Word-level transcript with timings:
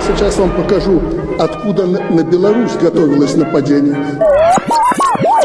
Я 0.00 0.16
сейчас 0.16 0.38
вам 0.38 0.50
покажу, 0.50 1.00
откуда 1.38 1.84
на 1.86 2.22
Беларусь 2.22 2.72
готовилось 2.72 3.36
нападение. 3.36 3.96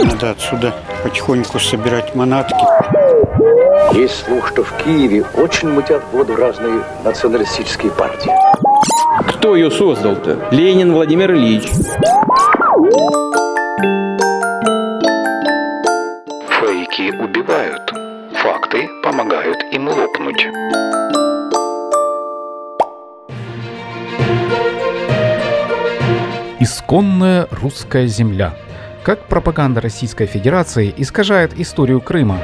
Надо 0.01 0.31
отсюда 0.31 0.73
потихоньку 1.03 1.59
собирать 1.59 2.15
манатки. 2.15 2.55
Есть 3.93 4.25
слух, 4.25 4.47
что 4.47 4.63
в 4.63 4.71
Киеве 4.77 5.25
очень 5.35 5.69
мутят 5.69 6.01
воду 6.13 6.37
разные 6.37 6.81
националистические 7.03 7.91
партии. 7.91 8.31
Кто 9.27 9.57
ее 9.57 9.69
создал-то? 9.69 10.39
Ленин 10.51 10.93
Владимир 10.93 11.33
Ильич. 11.33 11.69
Фейки 16.59 17.11
убивают. 17.21 17.93
Факты 18.41 18.87
помогают 19.03 19.57
им 19.73 19.89
лопнуть. 19.89 20.47
Исконная 26.85 27.47
русская 27.49 28.05
земля. 28.05 28.53
Как 29.03 29.25
пропаганда 29.27 29.81
Российской 29.81 30.27
Федерации 30.27 30.93
искажает 30.95 31.59
историю 31.59 31.99
Крыма. 31.99 32.39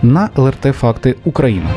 На 0.00 0.30
ЛРТ 0.34 0.74
«Факты 0.74 1.18
Украина». 1.26 1.68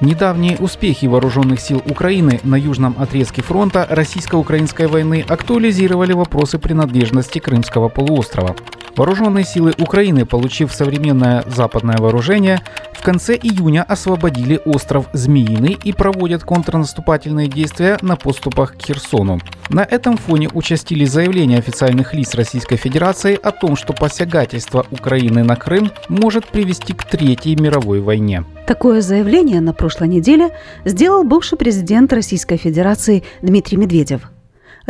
Недавние 0.00 0.56
успехи 0.56 1.06
вооруженных 1.06 1.60
сил 1.60 1.80
Украины 1.88 2.40
на 2.42 2.56
южном 2.56 2.96
отрезке 2.98 3.42
фронта 3.42 3.86
российско-украинской 3.88 4.88
войны 4.88 5.24
актуализировали 5.28 6.12
вопросы 6.12 6.58
принадлежности 6.58 7.38
Крымского 7.38 7.88
полуострова. 7.88 8.56
Вооруженные 8.96 9.44
силы 9.44 9.72
Украины, 9.78 10.26
получив 10.26 10.72
современное 10.72 11.44
западное 11.46 11.96
вооружение, 11.98 12.60
в 12.92 13.02
конце 13.02 13.34
июня 13.34 13.82
освободили 13.82 14.60
остров 14.66 15.06
Змеиный 15.12 15.78
и 15.82 15.92
проводят 15.92 16.44
контрнаступательные 16.44 17.48
действия 17.48 17.96
на 18.02 18.16
поступах 18.16 18.76
к 18.76 18.82
Херсону. 18.82 19.38
На 19.70 19.80
этом 19.80 20.16
фоне 20.16 20.50
участились 20.52 21.10
заявления 21.10 21.58
официальных 21.58 22.12
лиц 22.12 22.34
Российской 22.34 22.76
Федерации 22.76 23.38
о 23.42 23.52
том, 23.52 23.76
что 23.76 23.92
посягательство 23.92 24.84
Украины 24.90 25.44
на 25.44 25.56
Крым 25.56 25.90
может 26.08 26.46
привести 26.46 26.92
к 26.92 27.04
Третьей 27.04 27.56
мировой 27.56 28.00
войне. 28.00 28.44
Такое 28.66 29.00
заявление 29.00 29.60
на 29.60 29.72
прошлой 29.72 30.08
неделе 30.08 30.50
сделал 30.84 31.24
бывший 31.24 31.56
президент 31.56 32.12
Российской 32.12 32.56
Федерации 32.56 33.24
Дмитрий 33.42 33.78
Медведев. 33.78 34.30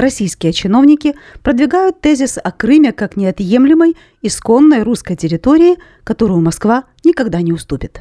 Российские 0.01 0.55
чиновники 0.55 1.15
продвигают 1.43 2.01
тезис 2.01 2.39
о 2.43 2.53
Крыме 2.53 2.93
как 2.93 3.19
неотъемлемой, 3.19 3.99
исконной 4.23 4.83
русской 4.83 5.15
территории, 5.15 5.77
которую 6.05 6.41
Москва 6.41 6.85
никогда 7.05 7.43
не 7.43 7.53
уступит. 7.53 8.01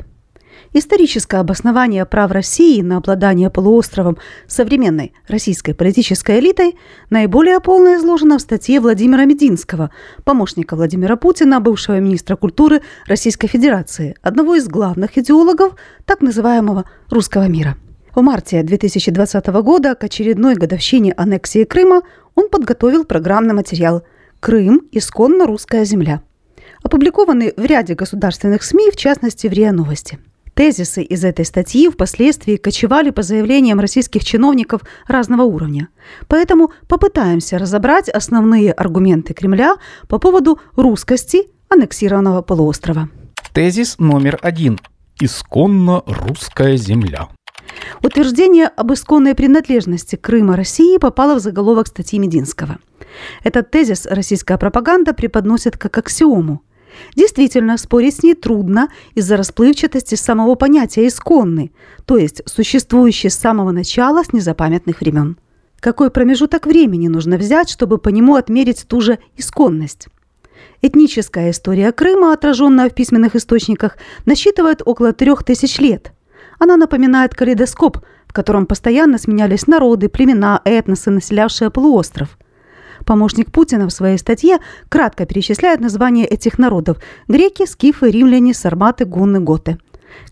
Историческое 0.71 1.39
обоснование 1.41 2.05
прав 2.05 2.31
России 2.31 2.81
на 2.81 2.95
обладание 2.95 3.49
полуостровом 3.49 4.17
современной 4.47 5.11
российской 5.27 5.73
политической 5.73 6.39
элитой 6.39 6.77
наиболее 7.09 7.59
полно 7.59 7.95
изложено 7.97 8.37
в 8.37 8.41
статье 8.41 8.79
Владимира 8.79 9.25
Мединского, 9.25 9.91
помощника 10.23 10.77
Владимира 10.77 11.17
Путина, 11.17 11.59
бывшего 11.59 11.99
министра 11.99 12.37
культуры 12.37 12.81
Российской 13.07 13.47
Федерации, 13.47 14.15
одного 14.21 14.55
из 14.55 14.69
главных 14.69 15.17
идеологов 15.17 15.75
так 16.05 16.21
называемого 16.21 16.85
«русского 17.09 17.49
мира». 17.49 17.75
В 18.19 18.21
марте 18.21 18.63
2020 18.63 19.47
года 19.63 19.95
к 19.95 20.03
очередной 20.03 20.55
годовщине 20.55 21.13
аннексии 21.13 21.63
Крыма 21.63 22.01
он 22.35 22.49
подготовил 22.49 23.05
программный 23.05 23.53
материал 23.53 24.03
«Крым. 24.41 24.81
Исконно 24.91 25.47
русская 25.47 25.85
земля», 25.85 26.21
опубликованный 26.83 27.53
в 27.55 27.63
ряде 27.63 27.93
государственных 27.93 28.63
СМИ, 28.63 28.91
в 28.91 28.97
частности 28.97 29.47
в 29.47 29.53
РИА 29.53 29.71
Новости– 29.71 30.19
Тезисы 30.53 31.01
из 31.01 31.23
этой 31.23 31.45
статьи 31.45 31.89
впоследствии 31.89 32.57
кочевали 32.57 33.11
по 33.11 33.21
заявлениям 33.21 33.79
российских 33.79 34.25
чиновников 34.25 34.81
разного 35.07 35.43
уровня. 35.43 35.87
Поэтому 36.27 36.71
попытаемся 36.89 37.57
разобрать 37.57 38.09
основные 38.09 38.73
аргументы 38.73 39.33
Кремля 39.33 39.75
по 40.09 40.19
поводу 40.19 40.59
русскости 40.75 41.47
аннексированного 41.69 42.41
полуострова. 42.41 43.07
Тезис 43.53 43.97
номер 43.97 44.37
один. 44.41 44.77
Исконно 45.21 46.03
русская 46.05 46.75
земля. 46.75 47.29
Утверждение 48.03 48.67
об 48.67 48.93
исконной 48.93 49.35
принадлежности 49.35 50.15
Крыма 50.15 50.55
России 50.55 50.97
попало 50.97 51.35
в 51.35 51.39
заголовок 51.39 51.87
статьи 51.87 52.19
Мединского. 52.19 52.79
Этот 53.43 53.71
тезис 53.71 54.05
российская 54.05 54.57
пропаганда 54.57 55.13
преподносит 55.13 55.77
как 55.77 55.97
аксиому– 55.97 56.61
Действительно, 57.15 57.77
спорить 57.77 58.15
с 58.17 58.23
ней 58.23 58.35
трудно 58.35 58.89
из-за 59.15 59.37
расплывчатости 59.37 60.15
самого 60.15 60.55
понятия 60.55 61.07
«исконный», 61.07 61.71
то 62.05 62.17
есть 62.17 62.41
существующий 62.45 63.29
с 63.29 63.35
самого 63.35 63.71
начала 63.71 64.23
с 64.23 64.33
незапамятных 64.33 65.01
времен. 65.01 65.37
Какой 65.79 66.11
промежуток 66.11 66.65
времени 66.65 67.07
нужно 67.07 67.37
взять, 67.37 67.69
чтобы 67.69 67.97
по 67.97 68.09
нему 68.09 68.35
отмерить 68.35 68.85
ту 68.87 69.01
же 69.01 69.19
исконность? 69.37 70.07
Этническая 70.81 71.51
история 71.51 71.91
Крыма, 71.91 72.33
отраженная 72.33 72.89
в 72.89 72.93
письменных 72.93 73.35
источниках, 73.35 73.97
насчитывает 74.25 74.81
около 74.83 75.13
трех 75.13 75.43
тысяч 75.43 75.79
лет. 75.79 76.11
Она 76.59 76.77
напоминает 76.77 77.33
калейдоскоп, 77.33 77.97
в 78.27 78.33
котором 78.33 78.65
постоянно 78.65 79.17
сменялись 79.17 79.65
народы, 79.67 80.09
племена, 80.09 80.61
этносы, 80.63 81.09
населявшие 81.09 81.71
полуостров– 81.71 82.37
Помощник 83.05 83.51
Путина 83.51 83.87
в 83.87 83.91
своей 83.91 84.17
статье 84.17 84.57
кратко 84.89 85.25
перечисляет 85.25 85.79
названия 85.79 86.25
этих 86.25 86.59
народов– 86.59 86.97
греки, 87.27 87.65
скифы, 87.65 88.11
римляне, 88.11 88.53
сарматы, 88.53 89.05
гунны, 89.05 89.39
готы. 89.39 89.77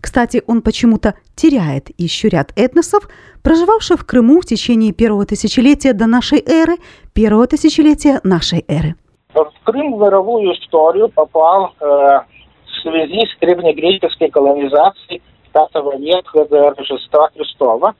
Кстати, 0.00 0.42
он 0.46 0.62
почему-то 0.62 1.14
теряет 1.34 1.88
еще 1.98 2.28
ряд 2.28 2.52
этносов, 2.56 3.08
проживавших 3.42 4.00
в 4.00 4.06
Крыму 4.06 4.40
в 4.40 4.46
течение 4.46 4.92
первого 4.92 5.24
тысячелетия 5.24 5.92
до 5.92 6.06
нашей 6.06 6.40
эры, 6.40 6.76
первого 7.14 7.46
тысячелетия 7.46 8.20
нашей 8.22 8.64
эры. 8.68 8.96
В 9.32 9.50
Крым 9.64 9.94
в 9.94 10.00
мировую 10.00 10.54
историю 10.54 11.08
попал 11.08 11.72
э, 11.80 11.84
в 11.84 12.82
связи 12.82 13.26
с 13.26 13.40
древнегреческой 13.40 14.30
колонизацией 14.30 15.22
V 15.54 15.98
века 15.98 16.44
до 16.46 16.70
Рождества 16.70 17.30
Христова 17.34 17.94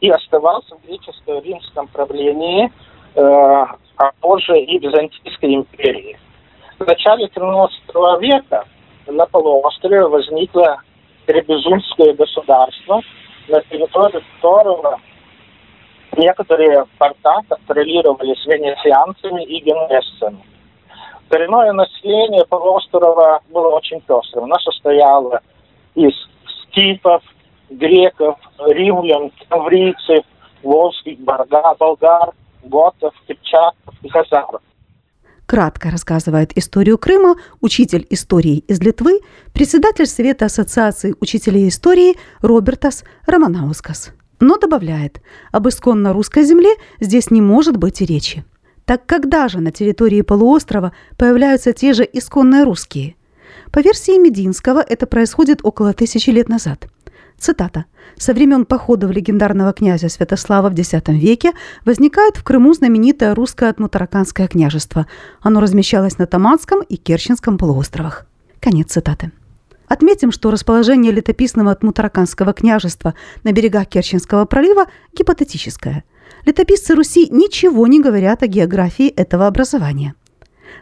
и 0.00 0.10
оставался 0.10 0.76
в 0.76 0.86
греческо-римском 0.86 1.88
правлении 1.88 2.70
э, 3.14 3.64
а 3.98 4.12
позже 4.20 4.58
и 4.58 4.78
Византийской 4.78 5.54
империи. 5.54 6.18
В 6.78 6.86
начале 6.86 7.26
13 7.28 7.82
века 8.20 8.64
на 9.06 9.26
полуострове 9.26 10.06
возникло 10.06 10.80
Требезунское 11.26 12.14
государство, 12.14 13.02
на 13.48 13.60
территории 13.62 14.22
которого 14.36 15.00
некоторые 16.16 16.86
порта 16.98 17.40
контролировались 17.48 18.46
венецианцами 18.46 19.44
и 19.44 19.60
генуэзцами. 19.60 20.42
Коренное 21.28 21.72
население 21.72 22.44
полуострова 22.46 23.40
было 23.50 23.76
очень 23.76 24.00
пестрым. 24.00 24.44
Оно 24.44 24.58
состояло 24.60 25.40
из 25.94 26.14
скифов, 26.78 27.22
греков, 27.70 28.36
римлян, 28.68 29.30
таврийцев, 29.48 30.24
волжских 30.62 31.18
болгар, 31.20 31.76
болгар 31.78 32.30
готов, 32.64 33.12
кипчаков 33.26 33.94
и 34.02 34.08
хазаров. 34.08 34.62
Кратко 35.46 35.90
рассказывает 35.90 36.56
историю 36.58 36.98
Крыма 36.98 37.36
учитель 37.60 38.06
истории 38.10 38.58
из 38.58 38.80
Литвы, 38.80 39.20
председатель 39.54 40.06
Совета 40.06 40.44
Ассоциации 40.44 41.14
учителей 41.20 41.68
истории 41.68 42.16
Робертас 42.42 43.04
Романаускас. 43.26 44.12
Но 44.40 44.58
добавляет, 44.58 45.22
об 45.50 45.66
исконно 45.68 46.12
русской 46.12 46.44
земле 46.44 46.70
здесь 47.00 47.30
не 47.30 47.40
может 47.40 47.78
быть 47.78 48.02
и 48.02 48.06
речи. 48.06 48.44
Так 48.84 49.06
когда 49.06 49.48
же 49.48 49.60
на 49.60 49.72
территории 49.72 50.20
полуострова 50.20 50.92
появляются 51.16 51.72
те 51.72 51.92
же 51.94 52.08
исконные 52.10 52.64
русские? 52.64 53.17
По 53.72 53.80
версии 53.80 54.18
Мединского 54.18 54.80
это 54.80 55.06
происходит 55.06 55.60
около 55.62 55.92
тысячи 55.92 56.30
лет 56.30 56.48
назад– 56.48 56.88
Цитата. 57.38 57.84
«Со 58.16 58.34
времен 58.34 58.64
походов 58.66 59.12
легендарного 59.12 59.72
князя 59.72 60.08
Святослава 60.08 60.70
в 60.70 60.74
X 60.74 60.92
веке 61.06 61.52
возникает 61.84 62.36
в 62.36 62.42
Крыму 62.42 62.74
знаменитое 62.74 63.34
русское 63.34 63.70
Атмутараканское 63.70 64.48
княжество. 64.48 65.06
Оно 65.40 65.60
размещалось 65.60 66.18
на 66.18 66.26
Таманском 66.26 66.82
и 66.82 66.96
Керченском 66.96 67.56
полуостровах». 67.56 68.26
Конец 68.58 68.90
цитаты. 68.90 69.30
Отметим, 69.86 70.32
что 70.32 70.50
расположение 70.50 71.12
летописного 71.12 71.70
Атмутараканского 71.70 72.52
княжества 72.52 73.14
на 73.44 73.52
берегах 73.52 73.86
Керченского 73.86 74.44
пролива 74.44 74.86
гипотетическое. 75.16 76.02
Летописцы 76.44 76.94
Руси 76.94 77.28
ничего 77.30 77.86
не 77.86 78.00
говорят 78.00 78.42
о 78.42 78.48
географии 78.48 79.08
этого 79.08 79.46
образования. 79.46 80.14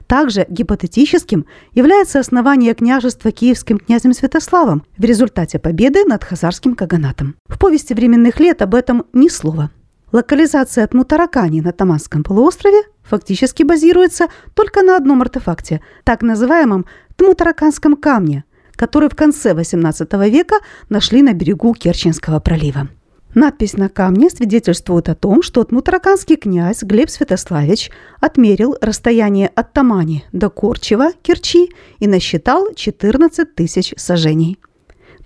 Также 0.07 0.47
гипотетическим 0.49 1.47
является 1.73 2.21
основание 2.21 2.75
княжества 2.75 3.33
киевским 3.33 3.79
князем 3.79 4.13
Святославом 4.13 4.85
в 4.97 5.05
результате 5.05 5.59
победы 5.59 6.05
над 6.05 6.23
хазарским 6.23 6.77
каганатом. 6.77 7.35
В 7.47 7.59
повести 7.59 7.93
временных 7.93 8.39
лет 8.39 8.63
об 8.63 8.75
этом 8.75 9.07
ни 9.13 9.29
слова. 9.29 9.71
Локализация 10.13 10.85
от 10.85 10.95
Мутаракани 10.95 11.61
на 11.61 11.73
Таманском 11.73 12.23
полуострове 12.23 12.83
фактически 13.03 13.65
базируется 13.65 14.29
только 14.55 14.83
на 14.83 14.97
одном 14.97 15.23
артефакте, 15.23 15.81
так 16.05 16.23
называемом 16.23 16.87
Тмутараканском 17.17 17.97
камне, 17.97 18.45
который 18.77 19.09
в 19.09 19.17
конце 19.17 19.53
XVIII 19.53 20.31
века 20.31 20.57
нашли 20.89 21.23
на 21.23 21.33
берегу 21.33 21.75
Керченского 21.75 22.39
пролива. 22.39 22.89
Надпись 23.37 23.77
на 23.77 23.91
камне 23.91 24.31
свидетельствует 24.31 25.11
о 25.11 25.15
том, 25.15 25.43
что 25.43 25.63
тмутараканский 25.63 26.37
князь 26.37 26.83
Глеб 26.83 27.11
Святославич 27.11 27.91
отмерил 28.19 28.79
расстояние 28.81 29.49
от 29.49 29.75
Тамани 29.75 30.25
до 30.33 30.49
Корчева, 30.49 31.11
Керчи, 31.21 31.69
и 31.99 32.07
насчитал 32.07 32.73
14 32.75 33.55
тысяч 33.55 33.93
сажений. 33.99 34.59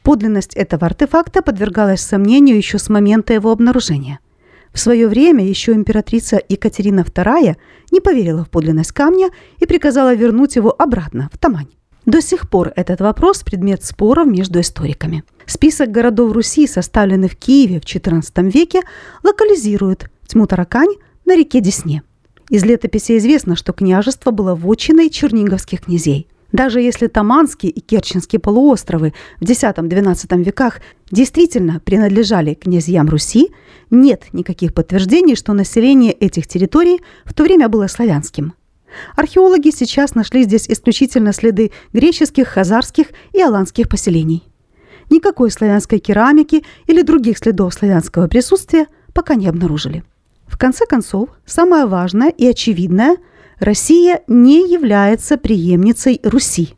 Подлинность 0.03 0.57
этого 0.57 0.87
артефакта 0.87 1.41
подвергалась 1.41 2.01
сомнению 2.01 2.57
еще 2.57 2.81
с 2.81 2.89
момента 2.89 3.33
его 3.33 3.53
обнаружения. 3.53 4.19
В 4.73 4.81
свое 4.81 5.07
время 5.07 5.47
еще 5.47 5.71
императрица 5.71 6.41
Екатерина 6.49 7.03
II 7.03 7.57
не 7.93 8.01
поверила 8.01 8.45
в 8.45 8.51
подлинность 8.51 8.91
камня 8.91 9.31
и 9.61 9.67
приказала 9.67 10.13
вернуть 10.15 10.57
его 10.57 10.75
обратно 10.77 11.31
в 11.33 11.39
Тамань. 11.39 11.69
До 12.07 12.23
сих 12.23 12.49
пор 12.49 12.73
этот 12.77 13.01
вопрос– 13.01 13.43
предмет 13.45 13.85
споров 13.85 14.27
между 14.27 14.61
историками. 14.61 15.23
Список 15.47 15.91
городов 15.91 16.33
Руси, 16.33 16.67
составленный 16.67 17.29
в 17.29 17.37
Киеве 17.37 17.81
в 17.81 17.85
XIV 17.85 18.51
веке, 18.51 18.81
локализирует 19.23 20.11
Тьму-Таракань 20.27 20.95
на 21.27 21.37
реке 21.37 21.61
Десне. 21.61 22.03
Из 22.49 22.65
летописи 22.65 23.19
известно, 23.19 23.55
что 23.55 23.73
княжество 23.73 24.31
было 24.31 24.55
вотчиной 24.55 25.11
черниговских 25.11 25.83
князей. 25.83 26.27
Даже 26.53 26.81
если 26.81 27.07
Таманский 27.07 27.69
и 27.69 27.81
Керченский 27.81 28.39
полуостровы 28.39 29.13
в 29.39 29.49
X-XII 29.49 30.43
веках 30.43 30.81
действительно 31.11 31.81
принадлежали 31.81 32.55
князьям 32.55 33.09
Руси, 33.09 33.51
нет 33.91 34.25
никаких 34.33 34.75
подтверждений, 34.75 35.37
что 35.37 35.53
население 35.53 36.13
этих 36.13 36.49
территорий 36.49 37.01
в 37.25 37.35
то 37.35 37.45
время 37.45 37.69
было 37.69 37.87
славянским– 37.87 38.55
Археологи 39.17 39.71
сейчас 39.71 40.15
нашли 40.15 40.45
здесь 40.45 40.69
исключительно 40.69 41.33
следы 41.33 41.73
греческих, 41.93 42.49
хазарских 42.49 43.09
и 43.33 43.41
аланских 43.41 43.89
поселений. 43.89 44.45
Никакой 45.11 45.51
славянской 45.51 45.99
керамики 45.99 46.65
или 46.87 47.03
других 47.03 47.39
следов 47.39 47.75
славянского 47.75 48.29
присутствия 48.29 48.87
пока 49.13 49.35
не 49.35 49.49
обнаружили. 49.49 50.05
В 50.47 50.59
конце 50.59 50.87
концов, 50.87 51.31
самое 51.47 51.87
важное 51.87 52.31
и 52.31 52.47
очевидное– 52.47 53.17
Россия 53.61 54.23
не 54.27 54.73
является 54.73 55.37
преемницей 55.37 56.19
Руси 56.25 56.77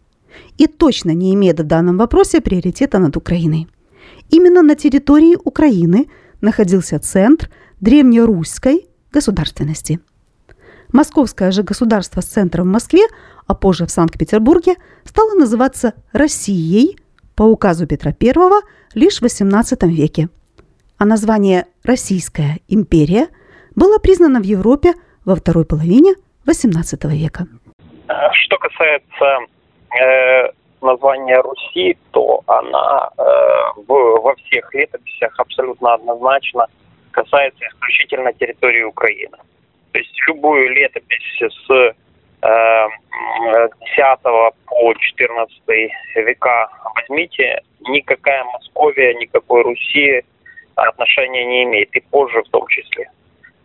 и 0.58 0.67
точно 0.67 1.12
не 1.12 1.32
имеет 1.32 1.61
в 1.61 1.62
данном 1.62 1.97
вопросе 1.97 2.41
приоритета 2.41 2.99
над 2.99 3.17
Украиной. 3.17 3.69
Именно 4.31 4.62
на 4.62 4.75
территории 4.75 5.38
Украины 5.44 6.08
находился 6.41 6.99
центр 6.99 7.50
древнерусской 7.81 8.88
государственности– 9.12 10.00
Московское 10.93 11.50
же 11.50 11.62
государство 11.62 12.21
с 12.21 12.27
центром 12.27 12.65
в 12.65 12.73
Москве, 12.73 13.03
а 13.47 13.55
позже 13.55 13.87
в 13.87 13.91
Санкт-Петербурге, 13.91 14.75
стало 15.05 15.35
называться 15.35 15.94
Россией 16.12 16.99
по 17.35 17.44
указу 17.44 17.87
Петра 17.87 18.12
I 18.21 18.33
лишь 18.94 19.21
в 19.21 19.25
XVIII 19.25 19.89
веке. 19.89 20.29
А 20.99 21.05
название 21.05 21.67
«Российская 21.83 22.59
империя» 22.69 23.29
было 23.75 23.99
признано 23.99 24.41
в 24.41 24.44
Европе 24.44 24.93
во 25.25 25.35
второй 25.35 25.65
половине 25.65 26.15
XVIII 26.47 27.09
века. 27.17 27.47
Что 28.33 28.59
касается 28.59 29.39
э, 29.99 30.50
названия 30.83 31.41
Руси, 31.41 31.97
то 32.11 32.43
она 32.47 33.09
э, 33.17 33.23
в, 33.87 34.21
во 34.21 34.35
всех 34.37 34.75
летописях 34.75 35.33
абсолютно 35.39 35.94
однозначно 35.94 36.67
касается 37.12 37.65
исключительно 37.67 38.33
территории 38.33 38.83
Украины. 38.83 39.39
То 39.93 39.99
есть 39.99 40.15
любую 40.27 40.71
летопись 40.71 41.39
с 41.39 41.71
э, 41.71 42.89
10 43.97 44.23
по 44.23 44.94
14 44.94 45.62
века 46.17 46.69
возьмите, 46.94 47.61
никакая 47.81 48.43
Московия, 48.44 49.15
никакой 49.15 49.62
Руси 49.62 50.23
отношения 50.77 51.44
не 51.44 51.65
имеет, 51.65 51.94
и 51.94 52.00
позже 52.00 52.43
в 52.43 52.49
том 52.49 52.67
числе. 52.69 53.11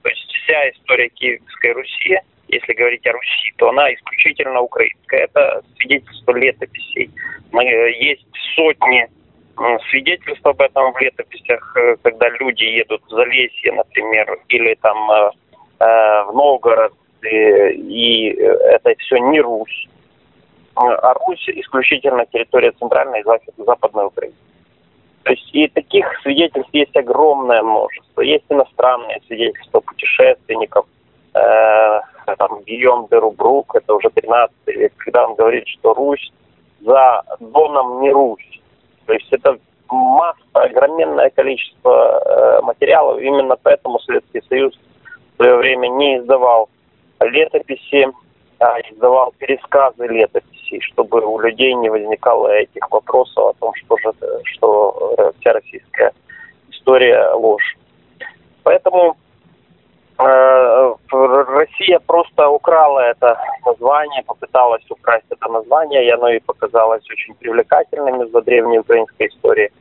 То 0.04 0.10
есть 0.10 0.32
вся 0.44 0.70
история 0.72 1.10
Киевской 1.10 1.72
Руси, 1.72 2.20
если 2.50 2.74
говорить 2.74 3.08
о 3.08 3.14
Руси, 3.14 3.54
то 3.58 3.70
она 3.70 3.94
исключительно 3.94 4.62
украинская. 4.62 5.24
Это 5.24 5.62
свидетельство 5.78 6.34
летописей. 6.34 7.10
Есть 8.00 8.28
сотни 8.56 9.08
свидетельств 9.90 10.46
об 10.46 10.62
этом 10.62 10.92
в 10.94 11.00
летописях, 11.00 11.76
э, 11.78 11.96
когда 12.04 12.30
люди 12.30 12.64
едут 12.64 13.02
в 13.06 13.10
Залесье, 13.10 13.72
например, 13.72 14.38
или 14.50 14.76
там 14.76 15.10
э, 15.10 15.32
Э, 15.32 15.47
в 15.80 16.32
Новгород, 16.34 16.94
и 17.24 18.30
это 18.30 18.94
все 19.00 19.18
не 19.18 19.42
Русь. 19.42 19.88
А 20.76 21.14
Русь 21.14 21.50
исключительно 21.50 22.26
территория 22.26 22.72
центральной 22.72 23.22
и 23.22 23.64
западной 23.64 24.06
Украины. 24.06 24.36
То 25.28 25.32
есть 25.32 25.50
и 25.52 25.68
таких 25.68 26.06
свидетельств 26.22 26.70
есть 26.72 26.96
огромное 26.96 27.62
множество. 27.62 28.22
Есть 28.22 28.46
иностранные 28.48 29.20
свидетельства 29.28 29.82
путешественников. 29.82 30.86
Э, 31.34 32.00
там 32.38 32.64
Гийом 32.64 33.08
де 33.12 33.18
Рубрук, 33.18 33.76
это 33.76 33.94
уже 33.94 34.10
13 34.10 34.56
век, 34.68 34.94
когда 34.96 35.28
он 35.28 35.36
говорит, 35.36 35.68
что 35.68 35.94
Русь 35.94 36.32
за 36.80 37.24
Доном 37.42 38.00
не 38.00 38.10
Русь. 38.10 38.62
То 39.06 39.14
есть 39.14 39.28
это 39.32 39.58
масса, 39.90 40.38
огроменное 40.54 41.30
количество 41.32 42.22
э, 42.24 42.62
материалов. 42.62 43.20
Именно 43.20 43.58
поэтому 43.62 44.00
Советский 44.00 44.42
Союз 44.48 44.80
свое 45.38 45.56
время 45.56 45.88
не 45.88 46.18
издавал 46.18 46.70
летописи, 47.22 48.08
а 48.60 48.80
издавал 48.92 49.34
пересказы 49.38 50.08
летописей, 50.08 50.82
чтобы 50.82 51.22
у 51.22 51.40
людей 51.40 51.74
не 51.76 51.90
возникало 51.90 52.48
этих 52.50 52.90
вопросов 52.92 53.38
о 53.38 53.54
том, 53.60 53.74
что, 53.76 53.98
же, 53.98 54.12
что 54.44 55.16
э, 55.18 55.32
вся 55.40 55.54
российская 55.54 56.12
история 56.70 57.32
ложь. 57.34 57.78
Поэтому 58.64 59.16
э, 60.18 60.94
Россия 61.12 62.00
просто 62.00 62.50
украла 62.50 63.00
это 63.00 63.40
название, 63.66 64.24
попыталась 64.24 64.84
украсть 64.90 65.26
это 65.30 65.48
название, 65.50 66.06
и 66.06 66.10
оно 66.10 66.30
и 66.30 66.40
показалось 66.40 67.04
очень 67.12 67.36
привлекательным 67.36 68.24
из-за 68.24 68.42
древней 68.42 68.80
украинской 68.80 69.28
истории 69.28 69.72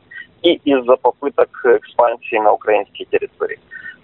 и 0.43 0.53
из-за 0.63 0.95
попыток 0.97 1.49
экспансии 1.65 2.37
на 2.37 2.53
украинские 2.53 3.07
территории. 3.07 3.59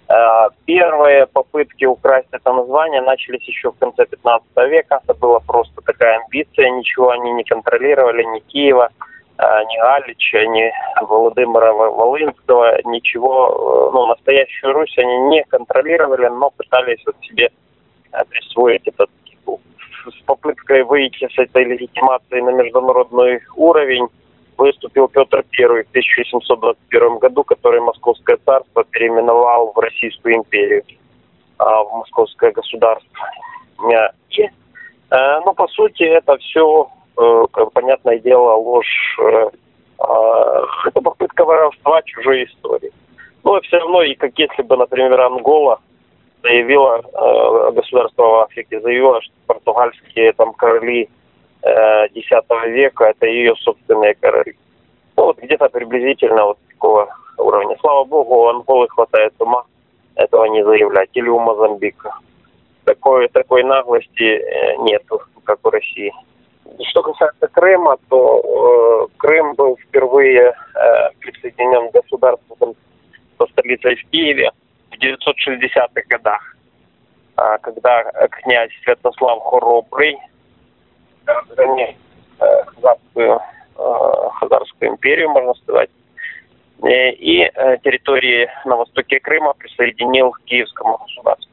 Э, 0.08 0.48
первые 0.66 1.26
попытки 1.26 1.86
украсть 1.86 2.28
это 2.30 2.52
название 2.52 3.00
начались 3.00 3.42
еще 3.44 3.70
в 3.70 3.78
конце 3.78 4.04
15 4.04 4.46
века. 4.68 5.00
Это 5.02 5.14
была 5.14 5.40
просто 5.40 5.80
такая 5.80 6.20
амбиция, 6.20 6.70
ничего 6.70 7.10
они 7.10 7.32
не 7.32 7.44
контролировали, 7.44 8.22
ни 8.22 8.40
Киева, 8.40 8.90
э, 9.38 9.42
ни 9.42 9.80
Галича, 9.80 10.46
ни 10.46 10.70
Владимира 11.00 11.72
Волынского, 11.72 12.78
ничего, 12.84 13.48
э, 13.48 13.94
ну, 13.94 14.06
настоящую 14.06 14.74
Русь 14.74 14.98
они 14.98 15.18
не 15.30 15.44
контролировали, 15.44 16.26
но 16.26 16.50
пытались 16.50 17.02
вот 17.06 17.16
себе 17.22 17.50
присвоить 18.28 18.86
этот. 18.86 19.10
С 20.06 20.22
попыткой 20.26 20.82
выйти 20.82 21.26
с 21.34 21.38
этой 21.38 21.64
легитимацией 21.64 22.42
на 22.42 22.50
международный 22.50 23.40
уровень 23.56 24.06
выступил 24.56 25.08
Петр 25.08 25.44
I 25.58 25.84
в 25.84 25.88
1721 25.90 27.18
году, 27.18 27.44
который 27.44 27.80
Московское 27.80 28.38
царство 28.44 28.84
переименовал 28.84 29.72
в 29.72 29.78
Российскую 29.78 30.36
империю, 30.36 30.82
а, 31.58 31.82
в 31.84 31.92
Московское 31.98 32.52
государство. 32.52 33.28
И, 34.30 34.42
э, 34.42 35.40
ну, 35.44 35.54
по 35.54 35.66
сути, 35.68 36.02
это 36.02 36.36
все, 36.38 36.88
э, 37.16 37.44
понятное 37.72 38.18
дело, 38.18 38.54
ложь. 38.54 39.18
Э, 39.20 39.50
это 40.86 41.00
попытка 41.00 41.44
воровства 41.44 42.02
чужой 42.02 42.44
истории. 42.44 42.92
Но 43.44 43.60
все 43.60 43.78
равно, 43.78 44.02
и 44.02 44.14
как 44.14 44.38
если 44.38 44.62
бы, 44.62 44.76
например, 44.76 45.20
Ангола 45.20 45.78
заявила, 46.42 47.00
государство 47.72 48.22
в 48.22 48.34
Африке 48.40 48.80
заявило, 48.80 49.22
что 49.22 49.32
португальские 49.46 50.32
там 50.32 50.52
короли 50.54 51.08
X 51.64 52.30
века, 52.66 53.04
это 53.06 53.26
ее 53.26 53.54
собственные 53.56 54.14
короли. 54.14 54.56
Ну, 55.16 55.24
вот 55.24 55.38
где-то 55.38 55.68
приблизительно 55.68 56.44
вот 56.44 56.58
такого 56.68 57.08
уровня. 57.38 57.76
Слава 57.80 58.04
богу, 58.04 58.34
у 58.34 58.46
Анголы 58.48 58.88
хватает 58.88 59.32
ума 59.38 59.64
этого 60.14 60.44
не 60.46 60.64
заявлять. 60.64 61.10
Или 61.14 61.28
у 61.28 61.38
Мозамбика. 61.38 62.12
Такой, 62.84 63.28
такой 63.28 63.62
наглости 63.62 64.22
э, 64.22 64.76
нету, 64.78 65.22
как 65.44 65.58
у 65.64 65.70
России. 65.70 66.12
Что 66.90 67.02
касается 67.02 67.46
Крыма, 67.48 67.96
то 68.08 69.08
э, 69.08 69.16
Крым 69.16 69.54
был 69.54 69.78
впервые 69.78 70.52
э, 70.74 71.10
присоединен 71.20 71.90
к 71.90 71.94
государству 71.94 72.76
со 73.38 73.46
столицей 73.46 73.96
в 73.96 74.10
Киеве 74.10 74.50
в 74.90 75.02
960-х 75.02 76.02
годах, 76.08 76.56
э, 77.36 77.58
когда 77.62 78.02
князь 78.30 78.70
Святослав 78.84 79.42
Хоробрый 79.42 80.18
разгонять 81.26 81.96
э, 82.40 82.64
Хазарскую, 82.66 83.40
э, 83.76 84.28
Хазарскую 84.34 84.90
империю, 84.92 85.30
можно 85.30 85.54
сказать. 85.54 85.90
Э, 86.82 87.10
и 87.12 87.50
территории 87.82 88.50
на 88.64 88.76
востоке 88.76 89.20
Крыма 89.20 89.54
присоединил 89.54 90.32
к 90.32 90.40
Киевскому 90.44 90.98
государству. 90.98 91.50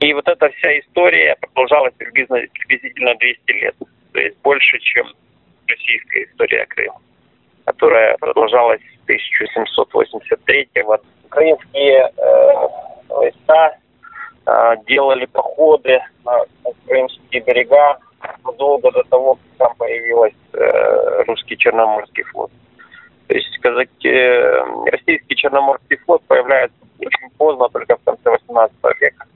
И 0.00 0.12
вот 0.12 0.28
эта 0.28 0.48
вся 0.50 0.78
история 0.80 1.36
продолжалась 1.40 1.94
приблизительно, 1.94 2.46
приблизительно 2.52 3.14
200 3.16 3.52
лет. 3.52 3.74
То 4.12 4.20
есть 4.20 4.36
больше, 4.42 4.78
чем 4.78 5.06
российская 5.66 6.24
история 6.24 6.66
Крыма, 6.66 7.00
которая 7.64 8.16
продолжалась 8.18 8.80
с 8.80 9.04
1783 9.04 10.68
года. 10.82 11.02
Украинские 11.24 12.12
э, 12.16 12.68
войска 13.08 13.76
э, 14.46 14.74
делали 14.86 15.26
походы 15.26 16.00
на, 16.24 16.44
крымские 16.86 17.42
берега 17.42 17.98
задолго 18.46 18.90
до 18.92 19.02
того, 19.04 19.34
как 19.34 19.68
там 19.68 19.76
появился 19.76 20.36
э, 20.52 21.24
русский 21.24 21.56
Черноморский 21.56 22.24
флот. 22.24 22.50
То 23.28 23.34
есть 23.34 23.58
казаки, 23.58 24.08
э, 24.08 24.64
российский 24.90 25.36
Черноморский 25.36 25.96
флот 25.98 26.22
появляется 26.26 26.76
очень 26.98 27.30
поздно, 27.36 27.68
только 27.68 27.96
в 27.96 28.04
конце 28.04 28.30
18 28.30 28.76
века. 29.00 29.26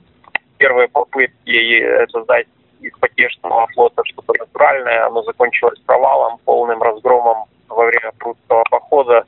Первые 0.57 0.87
попытки 0.87 2.07
создать 2.11 2.47
из 2.81 2.91
потешного 2.99 3.67
флота 3.67 4.01
что-то 4.05 4.33
натуральное, 4.39 5.05
оно 5.05 5.23
закончилось 5.23 5.79
провалом, 5.85 6.39
полным 6.45 6.81
разгромом 6.81 7.45
во 7.69 7.85
время 7.85 8.11
прудского 8.17 8.63
похода, 8.69 9.25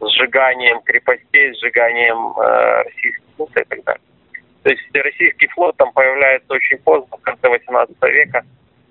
сжиганием 0.00 0.80
крепостей, 0.82 1.54
сжиганием 1.54 2.38
э, 2.38 2.82
российских 2.82 3.22
флота 3.36 3.60
и 3.60 3.64
так 3.64 3.84
далее. 3.84 4.02
То 4.62 4.70
есть 4.70 4.82
российский 4.92 5.46
флот 5.48 5.76
там 5.76 5.92
появляется 5.92 6.52
очень 6.52 6.78
поздно, 6.78 7.16
в 7.16 7.22
конце 7.22 7.48
18 7.48 7.96
века, 8.02 8.44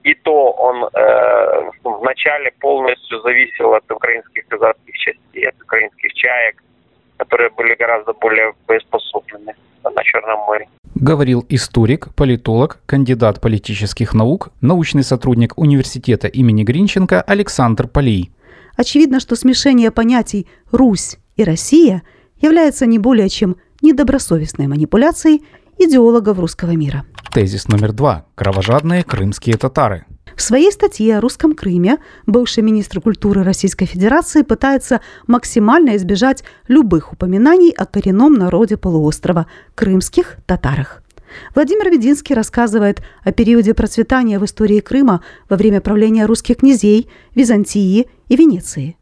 и 0.05 0.13
то 0.13 0.51
он 0.51 0.83
э, 0.83 1.71
вначале 1.83 2.51
полностью 2.59 3.21
зависел 3.21 3.73
от 3.73 3.91
украинских 3.91 4.47
казацких 4.47 4.95
частей, 4.95 5.49
от 5.49 5.55
украинских 5.63 6.13
чаек, 6.13 6.63
которые 7.17 7.49
были 7.49 7.73
гораздо 7.73 8.13
более 8.13 8.53
боеспособными 8.67 9.55
на 9.83 10.03
Черном 10.03 10.39
море. 10.41 10.67
Говорил 10.93 11.43
историк, 11.49 12.13
политолог, 12.15 12.79
кандидат 12.85 13.41
политических 13.41 14.13
наук, 14.13 14.49
научный 14.61 15.03
сотрудник 15.03 15.57
университета 15.57 16.27
имени 16.27 16.63
Гринченко 16.63 17.21
Александр 17.21 17.87
Полей. 17.87 18.29
Очевидно, 18.77 19.19
что 19.19 19.35
смешение 19.35 19.89
понятий 19.89 20.47
«Русь» 20.71 21.17
и 21.35 21.43
«Россия» 21.43 22.03
является 22.39 22.85
не 22.85 22.99
более 22.99 23.29
чем 23.29 23.55
недобросовестной 23.81 24.67
манипуляцией 24.67 25.43
идеологов 25.77 26.39
русского 26.39 26.71
мира. 26.71 27.05
Тезис 27.31 27.67
номер 27.67 27.91
два. 27.91 28.25
Кровожадные 28.35 29.03
крымские 29.03 29.57
татары. 29.57 30.05
В 30.35 30.41
своей 30.41 30.71
статье 30.71 31.17
о 31.17 31.21
русском 31.21 31.53
Крыме 31.53 31.97
бывший 32.25 32.61
министр 32.61 32.99
культуры 32.99 33.43
Российской 33.43 33.85
Федерации 33.85 34.41
пытается 34.41 34.99
максимально 35.27 35.95
избежать 35.95 36.43
любых 36.67 37.13
упоминаний 37.13 37.71
о 37.71 37.85
коренном 37.85 38.33
народе 38.33 38.75
полуострова– 38.75 39.47
крымских 39.75 40.37
татарах. 40.45 41.03
Владимир 41.53 41.89
Вединский 41.89 42.35
рассказывает 42.35 43.01
о 43.23 43.31
периоде 43.31 43.73
процветания 43.73 44.39
в 44.39 44.45
истории 44.45 44.79
Крыма 44.79 45.21
во 45.49 45.55
время 45.57 45.79
правления 45.81 46.25
русских 46.25 46.57
князей, 46.57 47.09
Византии 47.33 48.07
и 48.27 48.35
Венеции. 48.35 48.97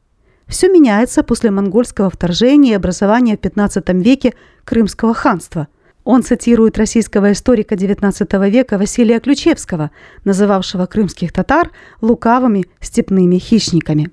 Все 0.48 0.70
меняется 0.70 1.24
после 1.24 1.52
монгольского 1.52 2.10
вторжения 2.10 2.72
и 2.72 2.76
образования 2.76 3.38
в 3.38 3.42
XV 3.42 4.02
веке 4.02 4.34
Крымского 4.66 5.14
ханства– 5.14 5.68
он 6.04 6.24
цитирует 6.24 6.78
российского 6.78 7.32
историка 7.32 7.76
XIX 7.76 8.50
века 8.50 8.78
Василия 8.78 9.20
Ключевского, 9.20 9.92
называвшего 10.26 10.86
крымских 10.86 11.32
татар 11.32 11.72
лукавыми 12.02 12.66
степными 12.82 13.38
хищниками. 13.38 14.12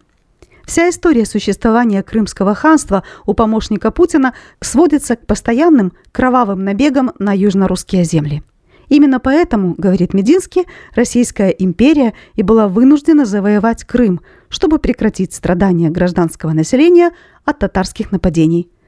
Вся 0.64 0.88
история 0.88 1.26
существования 1.26 2.00
Крымского 2.04 2.54
ханства 2.54 3.02
у 3.26 3.35
помощника 3.35 3.90
Путина 3.90 4.35
сводится 4.61 5.16
к 5.16 5.26
постоянным 5.26 5.92
кровавым 6.12 6.62
набегам 6.62 7.11
на 7.18 7.37
южно-русские 7.37 8.04
земли. 8.04 8.44
Именно 8.88 9.18
поэтому, 9.18 9.75
говорит 9.76 10.14
Мединский, 10.14 10.66
Российская 10.94 11.49
империя 11.49 12.12
и 12.37 12.42
была 12.42 12.68
вынуждена 12.68 13.25
завоевать 13.25 13.85
Крым, 13.85 14.20
чтобы 14.49 14.78
прекратить 14.78 15.32
страдания 15.32 15.90
гражданского 15.90 16.52
населения 16.52 17.11
от 17.44 17.59
татарских 17.59 18.12
нападений– 18.12 18.68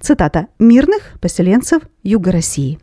Цитата. 0.00 0.46
«Мирных 0.58 1.18
поселенцев 1.20 1.82
Юга 2.02 2.32
России». 2.32 2.78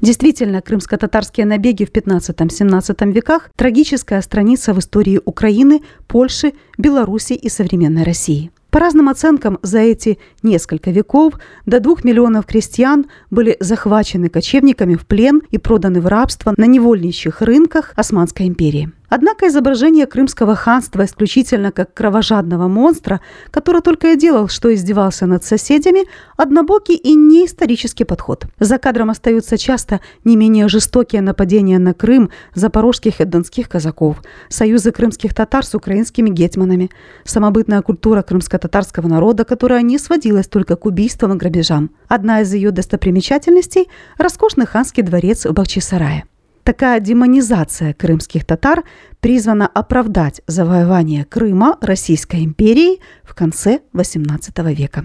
Действительно, 0.00 0.60
крымско-татарские 0.62 1.44
набеги 1.44 1.84
в 1.84 1.90
15-17 1.90 3.12
веках– 3.12 3.50
трагическая 3.56 4.20
страница 4.22 4.72
в 4.72 4.78
истории 4.78 5.20
Украины, 5.24 5.82
Польши, 6.06 6.52
Беларуси 6.76 7.32
и 7.32 7.48
современной 7.48 8.04
России. 8.04 8.52
По 8.70 8.80
разным 8.80 9.08
оценкам, 9.08 9.58
за 9.62 9.78
эти 9.78 10.18
несколько 10.42 10.90
веков 10.90 11.34
до 11.64 11.80
двух 11.80 12.04
миллионов 12.04 12.46
крестьян 12.46 13.06
были 13.30 13.56
захвачены 13.60 14.28
кочевниками 14.28 14.94
в 14.94 15.06
плен 15.06 15.42
и 15.50 15.58
проданы 15.58 16.00
в 16.00 16.06
рабство 16.06 16.54
на 16.56 16.66
невольничьих 16.66 17.40
рынках 17.40 17.92
Османской 17.96 18.46
империи. 18.46 18.92
Однако 19.08 19.48
изображение 19.48 20.06
крымского 20.06 20.54
ханства 20.54 21.04
исключительно 21.04 21.72
как 21.72 21.94
кровожадного 21.94 22.68
монстра, 22.68 23.20
который 23.50 23.80
только 23.80 24.12
и 24.12 24.16
делал, 24.16 24.48
что 24.48 24.72
издевался 24.74 25.26
над 25.26 25.44
соседями, 25.44 26.04
однобокий 26.36 26.94
и 26.94 27.14
неисторический 27.14 28.04
подход. 28.04 28.46
За 28.60 28.78
кадром 28.78 29.10
остаются 29.10 29.56
часто 29.56 30.00
не 30.24 30.36
менее 30.36 30.68
жестокие 30.68 31.22
нападения 31.22 31.78
на 31.78 31.94
Крым 31.94 32.30
запорожских 32.54 33.20
и 33.20 33.24
донских 33.24 33.68
казаков, 33.68 34.22
союзы 34.48 34.92
крымских 34.92 35.34
татар 35.34 35.64
с 35.64 35.74
украинскими 35.74 36.28
гетманами, 36.30 36.90
самобытная 37.24 37.82
культура 37.82 38.22
крымско-татарского 38.22 39.08
народа, 39.08 39.44
которая 39.44 39.82
не 39.82 39.98
сводилась 39.98 40.48
только 40.48 40.76
к 40.76 40.84
убийствам 40.86 41.32
и 41.32 41.36
грабежам. 41.36 41.90
Одна 42.08 42.42
из 42.42 42.52
ее 42.52 42.70
достопримечательностей– 42.70 43.88
роскошный 44.18 44.66
ханский 44.66 45.02
дворец 45.02 45.46
в 45.46 45.52
Бахчисарае. 45.52 46.24
Такая 46.68 47.00
демонизация 47.00 47.94
крымских 47.94 48.44
татар 48.44 48.84
призвана 49.20 49.66
оправдать 49.66 50.42
завоевание 50.46 51.24
Крыма 51.24 51.78
Российской 51.80 52.44
империей 52.44 53.00
в 53.24 53.34
конце 53.34 53.80
XVIII 53.94 54.74
века. 54.74 55.04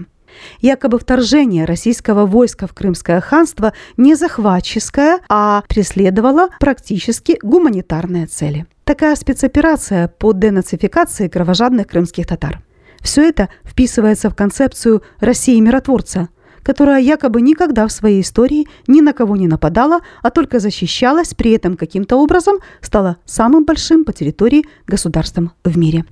Якобы 0.60 0.98
вторжение 0.98 1.64
российского 1.64 2.26
войска 2.26 2.66
в 2.66 2.74
Крымское 2.74 3.22
ханство 3.22 3.72
не 3.96 4.14
захватческое, 4.14 5.20
а 5.30 5.62
преследовало 5.66 6.50
практически 6.60 7.38
гуманитарные 7.42 8.26
цели. 8.26 8.66
Такая 8.84 9.16
спецоперация 9.16 10.08
по 10.08 10.34
денацификации 10.34 11.28
кровожадных 11.28 11.86
крымских 11.86 12.26
татар. 12.26 12.60
Все 13.00 13.26
это 13.26 13.48
вписывается 13.64 14.28
в 14.28 14.34
концепцию 14.34 15.02
России 15.18 15.58
миротворца, 15.60 16.28
которая 16.64 17.00
якобы 17.00 17.42
никогда 17.42 17.86
в 17.86 17.92
своей 17.92 18.22
истории 18.22 18.66
ни 18.88 19.00
на 19.00 19.12
кого 19.12 19.36
не 19.36 19.46
нападала, 19.46 20.00
а 20.22 20.30
только 20.30 20.58
защищалась, 20.58 21.34
при 21.34 21.54
этом 21.54 21.76
каким-то 21.76 22.16
образом 22.16 22.56
стала 22.80 23.16
самым 23.24 23.64
большим 23.64 24.04
по 24.04 24.12
территории 24.12 24.64
государством 24.86 25.52
в 25.64 25.78
мире. 25.78 26.04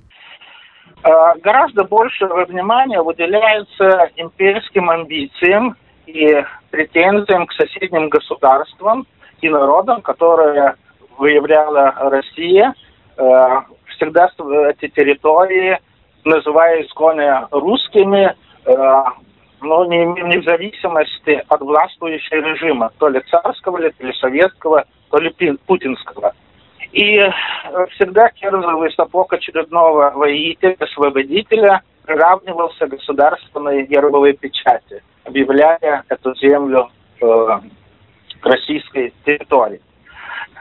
А, 1.03 1.35
гораздо 1.43 1.83
больше 1.83 2.25
внимания 2.25 3.01
выделяется 3.01 4.09
имперским 4.15 4.89
амбициям 4.89 5.75
и 6.05 6.43
претензиям 6.71 7.45
к 7.47 7.53
соседним 7.53 8.09
государствам 8.09 9.05
и 9.41 9.49
народам, 9.49 10.01
которые 10.01 10.75
выявляла 11.17 11.93
Россия, 12.09 12.73
а, 13.17 13.65
всегда 13.95 14.29
эти 14.69 14.87
территории, 14.89 15.79
называя 16.23 16.83
исконно 16.83 17.47
русскими, 17.51 18.35
а, 18.65 19.13
но 19.63 19.85
не, 19.85 20.05
не 20.05 20.37
в 20.37 20.43
зависимости 20.43 21.43
от 21.47 21.61
властвующего 21.61 22.41
режима, 22.41 22.91
то 22.97 23.07
ли 23.07 23.21
царского, 23.29 23.79
то 23.79 24.05
ли 24.05 24.13
советского, 24.13 24.85
то 25.09 25.17
ли 25.17 25.29
путинского. 25.65 26.33
И 26.91 27.17
э, 27.17 27.31
всегда 27.91 28.29
керзовый 28.29 28.91
сапог 28.93 29.33
очередного 29.33 30.11
воителя, 30.11 30.75
освободителя 30.79 31.81
приравнивался 32.05 32.85
к 32.85 32.91
государственной 32.91 33.85
гербовой 33.85 34.33
печати, 34.33 35.01
объявляя 35.23 36.03
эту 36.09 36.35
землю 36.35 36.89
э, 37.21 37.59
российской 38.43 39.13
территории. 39.25 39.81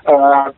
Э, 0.04 0.52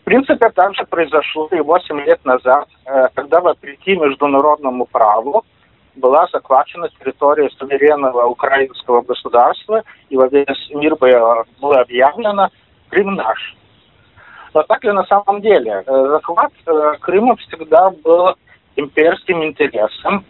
в 0.00 0.04
принципе, 0.04 0.48
так 0.50 0.74
же 0.74 0.84
произошло 0.84 1.48
и 1.52 1.60
8 1.60 2.00
лет 2.00 2.24
назад, 2.24 2.68
э, 2.86 3.08
когда, 3.14 3.40
вопреки 3.40 3.96
международному 3.96 4.86
праву, 4.86 5.44
была 5.96 6.26
захвачена 6.32 6.88
территория 6.98 7.50
суверенного 7.58 8.26
украинского 8.26 9.02
государства, 9.02 9.82
и 10.08 10.16
во 10.16 10.28
весь 10.28 10.70
мир 10.70 10.96
было 10.96 11.44
объявлено 11.60 12.48
«Крым 12.88 13.14
наш». 13.14 13.56
Но 14.54 14.62
так 14.64 14.82
ли 14.84 14.92
на 14.92 15.04
самом 15.04 15.40
деле? 15.40 15.84
Э, 15.86 16.06
захват 16.10 16.52
э, 16.66 16.92
Крыма 17.00 17.36
всегда 17.36 17.90
был 17.90 18.34
имперским 18.76 19.44
интересом, 19.44 20.24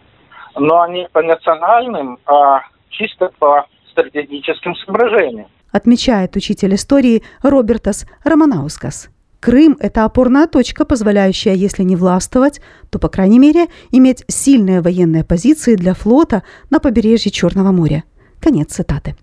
но 0.55 0.85
не 0.87 1.07
по 1.09 1.21
национальным, 1.23 2.19
а 2.25 2.61
чисто 2.89 3.31
по 3.39 3.65
стратегическим 3.89 4.75
соображениям. 4.75 5.47
Отмечает 5.71 6.35
учитель 6.35 6.75
истории 6.75 7.23
Робертас 7.41 8.05
Романаускас. 8.23 9.09
Крым– 9.41 9.75
это 9.79 10.05
опорная 10.05 10.45
точка, 10.45 10.85
позволяющая, 10.85 11.55
если 11.55 11.81
не 11.81 11.95
властвовать, 11.95 12.61
то, 12.91 12.99
по 12.99 13.09
крайней 13.09 13.39
мере, 13.39 13.65
иметь 13.89 14.23
сильные 14.27 14.81
военные 14.81 15.23
позиции 15.23 15.73
для 15.73 15.95
флота 15.95 16.43
на 16.69 16.79
побережье 16.79 17.31
Черного 17.31 17.71
моря. 17.71 18.03
Конец 18.39 18.73
цитаты. 18.73 19.15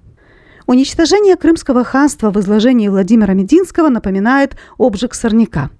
Уничтожение 0.66 1.37
Крымского 1.37 1.84
ханства 1.84 2.30
в 2.32 2.40
изложении 2.40 2.88
Владимира 2.88 3.32
Мединского 3.32 3.90
напоминает 3.90 4.56
обжиг 4.76 5.14
сорняка. 5.14 5.70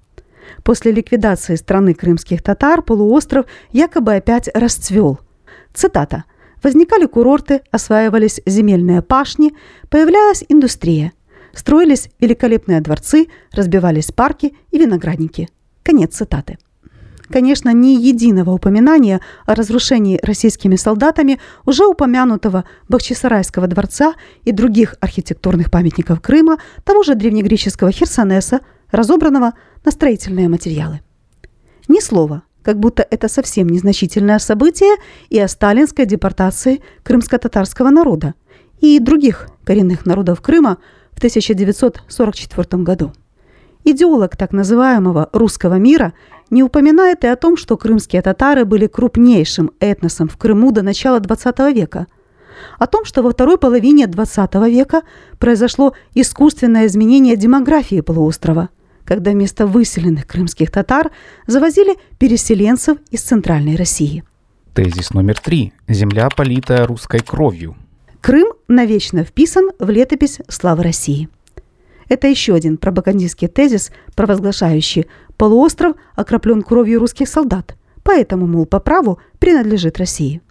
После 0.63 0.93
ликвидации 0.93 1.55
страны 1.55 1.93
крымских 1.93 2.41
татар 2.41 2.81
полуостров 2.81 3.45
якобы 3.73 4.15
опять 4.15 4.49
расцвел. 4.53 5.19
Цитата. 5.73 6.23
«Возникали 6.63 7.07
курорты, 7.07 7.61
осваивались 7.71 8.41
земельные 8.45 9.01
пашни, 9.01 9.53
появлялась 9.89 10.45
индустрия. 10.47 11.11
Строились 11.53 12.09
великолепные 12.19 12.81
дворцы, 12.81 13.27
разбивались 13.51 14.11
парки 14.11 14.53
и 14.71 14.77
виноградники». 14.77 15.49
Конец 15.83 16.15
цитаты. 16.15 16.57
Конечно, 17.31 17.71
ни 17.71 17.89
единого 17.89 18.51
упоминания 18.51 19.21
о 19.45 19.53
разрушении 19.53 20.19
российскими 20.23 20.75
солдатами 20.75 21.39
уже 21.65 21.85
упомянутого 21.85 22.65
Бахчисарайского 22.87 23.67
дворца 23.67 24.15
и 24.45 24.51
других 24.51 24.95
архитектурных 24.99 25.69
памятников 25.69 26.21
Крыма, 26.21 26.57
того 26.83 27.03
же 27.03 27.13
древнегреческого 27.13 27.91
Херсонеса, 27.91 28.61
разобранного 28.91 29.53
на 29.85 29.91
строительные 29.91 30.49
материалы. 30.49 31.01
Ни 31.87 31.99
слова, 31.99 32.41
как 32.63 32.79
будто 32.79 33.05
это 33.09 33.27
совсем 33.27 33.67
незначительное 33.67 34.39
событие 34.39 34.95
и 35.29 35.39
о 35.39 35.47
сталинской 35.47 36.05
депортации 36.05 36.81
крымско-татарского 37.03 37.91
народа 37.91 38.33
и 38.79 38.99
других 38.99 39.49
коренных 39.65 40.05
народов 40.05 40.41
Крыма 40.41 40.77
в 41.19 41.21
1944 41.21 42.81
году. 42.81 43.11
Идеолог 43.83 44.37
так 44.37 44.53
называемого 44.53 45.29
«русского 45.33 45.75
мира» 45.75 46.13
не 46.49 46.63
упоминает 46.63 47.25
и 47.25 47.27
о 47.27 47.35
том, 47.35 47.57
что 47.57 47.75
крымские 47.75 48.21
татары 48.21 48.63
были 48.63 48.87
крупнейшим 48.87 49.71
этносом 49.81 50.29
в 50.29 50.37
Крыму 50.37 50.71
до 50.71 50.81
начала 50.81 51.19
XX 51.19 51.73
века, 51.73 52.07
о 52.77 52.87
том, 52.87 53.03
что 53.03 53.21
во 53.21 53.31
второй 53.31 53.57
половине 53.57 54.05
XX 54.05 54.69
века 54.69 55.01
произошло 55.39 55.93
искусственное 56.13 56.87
изменение 56.87 57.35
демографии 57.35 57.99
полуострова, 57.99 58.69
когда 59.03 59.31
вместо 59.31 59.67
выселенных 59.67 60.25
крымских 60.25 60.71
татар 60.71 61.11
завозили 61.47 61.97
переселенцев 62.17 62.97
из 63.11 63.23
Центральной 63.23 63.75
России. 63.75 64.23
Тезис 64.73 65.11
номер 65.11 65.37
три. 65.39 65.73
Земля, 65.89 66.29
политая 66.29 66.87
русской 66.87 67.19
кровью. 67.19 67.75
Крым 68.21 68.53
навечно 68.67 69.23
вписан 69.23 69.71
в 69.79 69.89
летопись 69.89 70.39
славы 70.49 70.83
России. 70.83 71.29
Это 72.09 72.27
еще 72.27 72.53
один 72.53 72.75
пропагандистский 72.77 73.47
тезис, 73.47 73.91
провозглашающий 74.15 75.07
полуостров 75.37 75.95
окроплен 76.15 76.63
кровью 76.63 76.99
русских 76.99 77.29
солдат, 77.29 77.77
поэтому, 78.03 78.45
мол, 78.45 78.65
по 78.65 78.81
праву 78.81 79.19
принадлежит 79.39 79.97
России. 79.97 80.41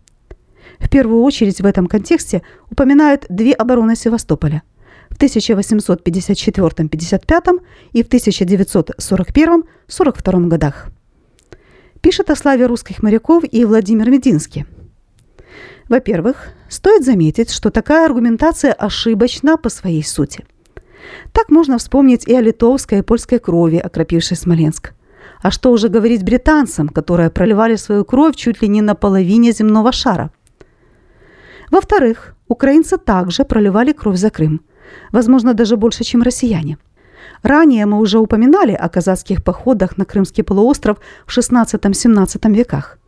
В 0.79 0.89
первую 0.89 1.23
очередь 1.23 1.61
в 1.61 1.67
этом 1.67 1.89
контексте 1.89 2.41
упоминают 2.71 3.27
две 3.29 3.53
обороны 3.53 3.97
Севастополя 3.97 4.63
в 5.11 5.19
1854-55 5.19 7.61
и 7.93 8.03
в 8.03 8.09
1941-42 8.09 10.47
годах. 10.47 10.89
Пишет 12.01 12.31
о 12.31 12.37
славе 12.37 12.65
русских 12.67 13.03
моряков 13.03 13.43
и 13.51 13.65
Владимир 13.65 14.09
Мединский. 14.11 14.67
Во-первых, 15.89 16.53
стоит 16.69 17.05
заметить, 17.05 17.51
что 17.51 17.71
такая 17.71 18.07
аргументация 18.07 18.73
ошибочна 18.73 19.57
по 19.57 19.69
своей 19.69 20.05
сути– 20.05 20.45
так 21.33 21.51
можно 21.51 21.79
вспомнить 21.79 22.27
и 22.29 22.35
о 22.35 22.41
литовской 22.41 22.99
и 22.99 23.03
польской 23.03 23.39
крови, 23.39 23.77
окропившей 23.77 24.37
Смоленск. 24.37 24.93
А 25.43 25.51
что 25.51 25.71
уже 25.71 25.89
говорить 25.89 26.25
британцам, 26.25 26.89
которые 26.89 27.31
проливали 27.31 27.77
свою 27.77 28.05
кровь 28.05 28.37
чуть 28.37 28.63
ли 28.63 28.69
не 28.69 28.83
на 28.83 28.95
половине 28.95 29.53
земного 29.53 29.93
шара? 29.93 30.31
Во-вторых, 31.71 32.35
украинцы 32.49 32.97
также 32.97 33.45
проливали 33.45 33.93
кровь 33.93 34.17
за 34.17 34.31
Крым. 34.31 34.61
Возможно, 35.13 35.55
даже 35.55 35.77
больше, 35.77 36.03
чем 36.03 36.23
россияне. 36.23 36.79
Ранее 37.43 37.87
мы 37.87 37.99
уже 37.99 38.19
упоминали 38.19 38.73
о 38.73 38.89
казацких 38.89 39.45
походах 39.45 39.97
на 39.97 40.05
Крымский 40.05 40.43
полуостров 40.43 40.99
в 41.27 41.39
XVI-XVII 41.39 42.53
веках. 42.53 42.99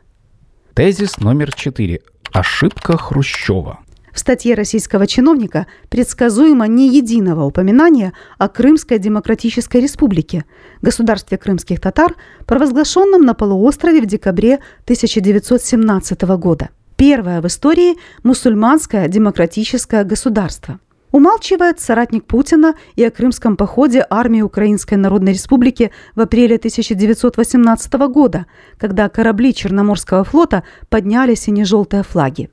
Тезис 0.74 1.18
номер 1.18 1.54
четыре. 1.54 2.00
Ошибка 2.32 2.96
Хрущева. 2.96 3.78
В 4.20 4.22
статье 4.22 4.54
российского 4.54 5.06
чиновника 5.06 5.66
предсказуемо 5.88 6.66
ни 6.66 6.82
единого 6.82 7.44
упоминания 7.44 8.12
о 8.36 8.50
Крымской 8.50 8.98
Демократической 8.98 9.80
Республике, 9.80 10.44
государстве 10.82 11.38
крымских 11.38 11.80
татар, 11.80 12.14
провозглашенном 12.44 13.22
на 13.22 13.32
полуострове 13.32 14.02
в 14.02 14.04
декабре 14.04 14.56
1917 14.84 16.20
года. 16.36 16.68
Первое 16.96 17.40
в 17.40 17.46
истории 17.46 17.96
мусульманское 18.22 19.08
демократическое 19.08 20.04
государство. 20.04 20.80
Умалчивает 21.12 21.80
соратник 21.80 22.26
Путина 22.26 22.74
и 22.96 23.04
о 23.04 23.10
крымском 23.10 23.56
походе 23.56 24.04
армии 24.10 24.42
Украинской 24.42 24.96
Народной 24.96 25.32
Республики 25.32 25.92
в 26.14 26.20
апреле 26.20 26.56
1918 26.56 27.92
года, 28.12 28.44
когда 28.76 29.08
корабли 29.08 29.54
Черноморского 29.54 30.24
флота 30.24 30.62
подняли 30.90 31.34
сине-желтые 31.34 32.02
флаги. 32.02 32.50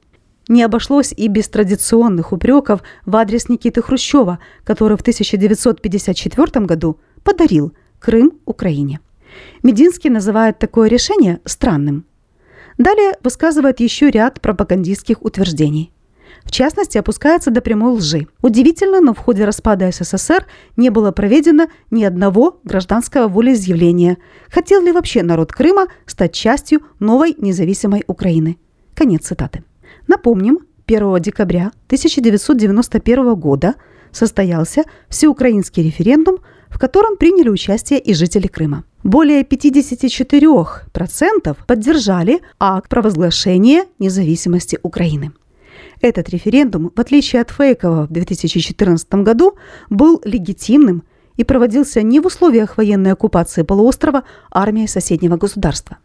Не 0.47 0.63
обошлось 0.63 1.13
и 1.15 1.27
без 1.27 1.49
традиционных 1.49 2.31
упреков 2.31 2.81
в 3.05 3.15
адрес 3.15 3.49
Никиты 3.49 3.81
Хрущева, 3.81 4.39
который 4.63 4.97
в 4.97 5.01
1954 5.01 6.65
году 6.65 6.99
подарил 7.23 7.73
Крым 7.99 8.33
Украине. 8.45 9.01
Мединский 9.61 10.09
называет 10.09 10.57
такое 10.59 10.87
решение 10.87 11.41
странным. 11.45 12.05
Далее 12.77 13.13
высказывает 13.23 13.79
еще 13.79 14.09
ряд 14.09 14.39
пропагандистских 14.39 15.21
утверждений. 15.23 15.91
В 16.43 16.51
частности, 16.51 16.97
опускается 16.97 17.51
до 17.51 17.59
прямой 17.59 17.93
лжи. 17.93 18.27
Удивительно, 18.41 19.01
но 19.01 19.13
в 19.13 19.17
ходе 19.17 19.43
распада 19.43 19.91
СССР 19.91 20.45
не 20.77 20.89
было 20.89 21.11
проведено 21.11 21.67
ни 21.91 22.05
одного 22.05 22.61
гражданского 22.63 23.27
волеизъявления. 23.27 24.17
Хотел 24.49 24.81
ли 24.81 24.93
вообще 24.93 25.23
народ 25.23 25.51
Крыма 25.51 25.87
стать 26.05 26.33
частью 26.33 26.81
новой 26.99 27.35
независимой 27.37 28.05
Украины? 28.07 28.57
Конец 28.93 29.25
цитаты. 29.25 29.63
Напомним, 30.07 30.59
1 30.87 31.21
декабря 31.21 31.71
1991 31.87 33.35
года 33.35 33.75
состоялся 34.11 34.83
всеукраинский 35.09 35.83
референдум, 35.83 36.37
в 36.69 36.79
котором 36.79 37.17
приняли 37.17 37.49
участие 37.49 37.99
и 37.99 38.13
жители 38.13 38.47
Крыма. 38.47 38.85
Более 39.03 39.43
54% 39.43 41.57
поддержали 41.65 42.41
акт 42.59 42.89
провозглашения 42.89 43.85
независимости 43.99 44.79
Украины. 44.81 45.31
Этот 46.01 46.29
референдум, 46.29 46.91
в 46.95 46.99
отличие 46.99 47.41
от 47.41 47.51
фейкового 47.51 48.07
в 48.07 48.11
2014 48.11 49.13
году, 49.15 49.55
был 49.89 50.21
легитимным 50.23 51.03
и 51.35 51.43
проводился 51.43 52.01
не 52.01 52.19
в 52.19 52.25
условиях 52.25 52.77
военной 52.77 53.11
оккупации 53.11 53.63
полуострова 53.63 54.23
армией 54.51 54.87
соседнего 54.87 55.37
государства. 55.37 55.97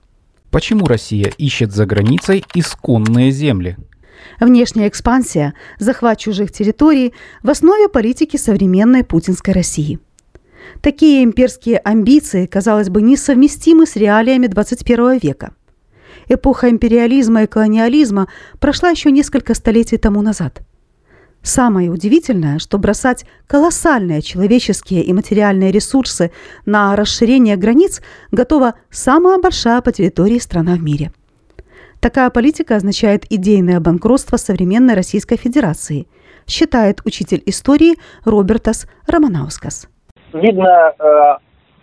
Почему 0.50 0.86
Россия 0.86 1.32
ищет 1.38 1.72
за 1.72 1.86
границей 1.86 2.44
исконные 2.54 3.30
земли? 3.30 3.76
Внешняя 4.40 4.88
экспансия, 4.88 5.54
захват 5.78 6.18
чужих 6.18 6.52
территорий 6.52 7.14
в 7.42 7.50
основе 7.50 7.88
политики 7.88 8.36
современной 8.36 9.04
путинской 9.04 9.54
России. 9.54 9.98
Такие 10.80 11.24
имперские 11.24 11.78
амбиции, 11.78 12.46
казалось 12.46 12.88
бы, 12.88 13.02
несовместимы 13.02 13.86
с 13.86 13.96
реалиями 13.96 14.46
21 14.46 15.18
века. 15.18 15.52
Эпоха 16.28 16.70
империализма 16.70 17.42
и 17.42 17.46
колониализма 17.46 18.28
прошла 18.60 18.90
еще 18.90 19.10
несколько 19.10 19.54
столетий 19.54 19.98
тому 19.98 20.22
назад– 20.22 20.62
Самое 21.42 21.90
удивительное, 21.90 22.60
что 22.60 22.78
бросать 22.78 23.26
колоссальные 23.48 24.22
человеческие 24.22 25.02
и 25.02 25.12
материальные 25.12 25.72
ресурсы 25.72 26.30
на 26.66 26.94
расширение 26.94 27.56
границ 27.56 28.00
готова 28.30 28.74
самая 28.90 29.38
большая 29.38 29.80
по 29.80 29.90
территории 29.90 30.38
страна 30.38 30.76
в 30.76 30.82
мире. 30.82 31.10
Такая 32.02 32.30
политика 32.30 32.74
означает 32.74 33.30
идейное 33.30 33.78
банкротство 33.78 34.36
современной 34.36 34.94
Российской 34.94 35.36
Федерации, 35.36 36.08
считает 36.48 37.00
учитель 37.04 37.40
истории 37.46 37.94
Робертас 38.24 38.88
Романаускас. 39.06 39.88
Видно 40.32 40.94
э, 40.98 41.36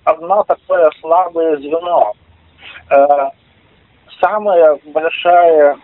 одно 0.03 0.43
такое 0.43 0.91
слабое 0.99 1.55
звено. 1.59 2.11
Э, 2.89 3.29
самая 4.19 4.77
большая 4.93 5.77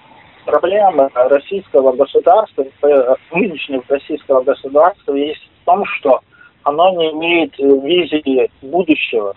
проблема 0.45 1.09
российского 1.13 1.93
государства, 1.93 2.65
э, 2.81 3.15
нынешнего 3.31 3.85
российского 3.87 4.43
государства 4.43 5.13
есть 5.13 5.49
в 5.61 5.65
том, 5.65 5.85
что 5.85 6.19
оно 6.63 6.89
не 6.97 7.11
имеет 7.11 7.57
визии 7.57 8.51
будущего. 8.61 9.33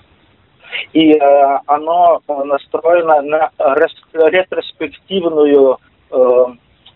И 0.93 1.13
э, 1.13 1.59
оно 1.67 2.21
настроено 2.29 3.23
на 3.23 3.51
ретроспективную 4.13 5.79
э, 6.11 6.45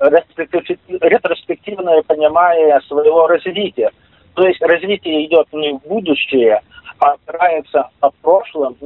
ретроспективное 0.01 2.03
понимание 2.03 2.81
своего 2.83 3.27
развития. 3.27 3.91
То 4.35 4.47
есть 4.47 4.63
развитие 4.63 5.27
идет 5.27 5.47
не 5.53 5.75
в 5.75 5.83
будущее, 5.87 6.63
а 6.99 7.13
опирается 7.13 7.91
на 8.01 8.11
прошлом, 8.23 8.77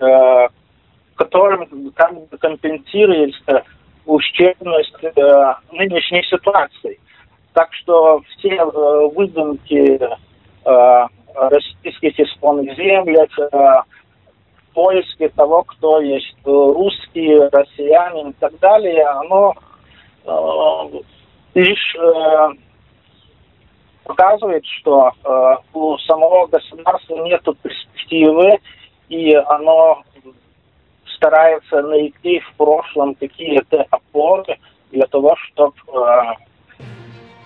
э, 0.00 0.48
которым 1.14 1.92
как 1.94 2.12
компенсируется 2.40 3.62
ущербность 4.04 5.02
э, 5.02 5.54
нынешней 5.72 6.22
ситуации. 6.24 6.98
Так 7.52 7.72
что 7.74 8.22
все 8.36 8.56
э, 8.56 9.08
выдумки 9.14 9.98
э, 9.98 11.06
российских 11.34 12.18
исконных 12.18 12.76
землях, 12.76 13.30
э, 13.38 13.80
поиске 14.76 15.30
того, 15.30 15.62
кто 15.62 16.00
есть 16.02 16.36
русские, 16.44 17.48
россияне 17.48 18.28
и 18.28 18.32
так 18.34 18.58
далее, 18.58 19.06
оно 19.06 19.54
э, 20.26 21.00
лишь 21.54 21.96
э, 21.96 22.48
показывает, 24.04 24.66
что 24.66 25.12
э, 25.24 25.56
у 25.72 25.96
самого 25.98 26.46
государства 26.46 27.16
нет 27.24 27.42
перспективы, 27.62 28.58
и 29.08 29.32
оно 29.32 30.02
старается 31.16 31.80
найти 31.80 32.40
в 32.40 32.52
прошлом 32.58 33.14
какие-то 33.14 33.86
опоры 33.88 34.58
для 34.92 35.06
того, 35.06 35.36
чтобы 35.36 35.74
э, 35.94 36.34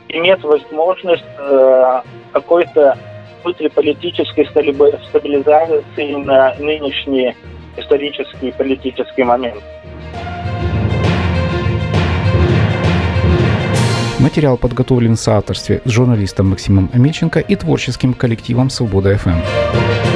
иметь 0.09 0.43
возможность 0.43 1.23
э, 1.39 2.03
какой-то 2.33 2.99
внутриполитической 3.43 4.47
стабилизации 4.47 6.15
на 6.15 6.55
нынешний 6.59 7.35
исторический 7.77 8.49
и 8.49 8.53
политический 8.53 9.23
момент. 9.23 9.63
Материал 14.19 14.59
подготовлен 14.59 15.17
в 15.17 15.21
соавторстве 15.21 15.81
с 15.87 15.91
журналистом 15.91 16.51
Максимом 16.51 16.91
Амельченко 16.93 17.41
и 17.41 17.57
творческим 17.57 18.13
коллективом 18.13 18.69
«Свобода 18.69 19.17
ФМ». 19.17 20.10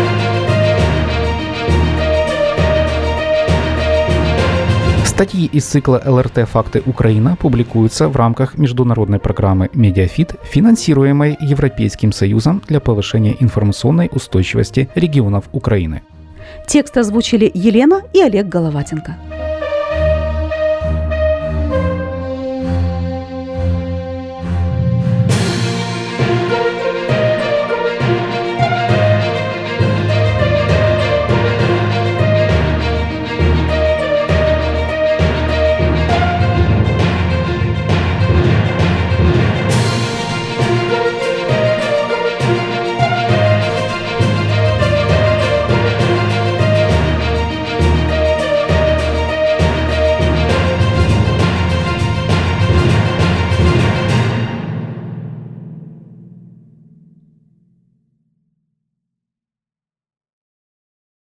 Статьи 5.15 5.47
из 5.47 5.65
цикла 5.65 6.03
ЛРТ 6.05 6.49
«Факты 6.49 6.83
Украина» 6.87 7.37
публикуются 7.37 8.09
в 8.09 8.17
рамках 8.17 8.59
международной 8.59 9.21
программы 9.21 9.71
«MediaFit», 9.73 10.35
финансируемой 10.43 11.37
Европейским 11.41 12.11
Союзом 12.11 12.61
для 12.67 12.81
повышения 12.81 13.37
информационной 13.39 14.11
устойчивости 14.11 14.89
регионов 14.97 15.45
Украины. 15.53 16.03
Текст 16.67 16.97
озвучили 16.97 17.49
Елена 17.55 18.03
и 18.13 18.23
Олег 18.23 18.49
Головатенко. 18.49 19.17